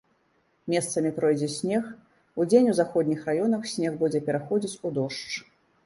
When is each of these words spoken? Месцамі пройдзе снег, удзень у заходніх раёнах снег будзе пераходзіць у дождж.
Месцамі 0.73 1.11
пройдзе 1.17 1.49
снег, 1.57 1.83
удзень 2.45 2.71
у 2.73 2.75
заходніх 2.83 3.31
раёнах 3.31 3.71
снег 3.77 3.91
будзе 4.05 4.19
пераходзіць 4.31 4.77
у 4.81 4.99
дождж. 5.01 5.33